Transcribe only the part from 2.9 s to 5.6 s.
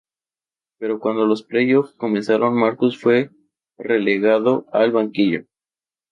fue relegado al banquillo.